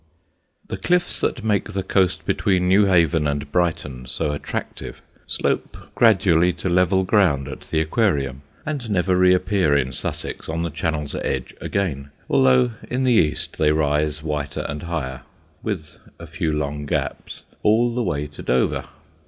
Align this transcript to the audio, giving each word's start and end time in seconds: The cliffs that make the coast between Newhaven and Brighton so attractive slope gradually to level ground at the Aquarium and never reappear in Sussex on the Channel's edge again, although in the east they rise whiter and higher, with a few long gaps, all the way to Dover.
The 0.67 0.77
cliffs 0.77 1.19
that 1.21 1.43
make 1.43 1.73
the 1.73 1.83
coast 1.83 2.25
between 2.25 2.67
Newhaven 2.67 3.27
and 3.27 3.51
Brighton 3.51 4.07
so 4.07 4.31
attractive 4.31 4.99
slope 5.27 5.77
gradually 5.93 6.53
to 6.53 6.69
level 6.69 7.03
ground 7.03 7.47
at 7.47 7.67
the 7.69 7.79
Aquarium 7.81 8.41
and 8.65 8.89
never 8.89 9.15
reappear 9.15 9.77
in 9.77 9.91
Sussex 9.93 10.49
on 10.49 10.63
the 10.63 10.71
Channel's 10.71 11.13
edge 11.13 11.53
again, 11.61 12.09
although 12.31 12.71
in 12.89 13.03
the 13.03 13.13
east 13.13 13.59
they 13.59 13.71
rise 13.71 14.23
whiter 14.23 14.65
and 14.67 14.81
higher, 14.81 15.21
with 15.61 15.99
a 16.17 16.25
few 16.25 16.51
long 16.51 16.87
gaps, 16.87 17.43
all 17.61 17.93
the 17.93 18.01
way 18.01 18.25
to 18.25 18.41
Dover. 18.41 18.85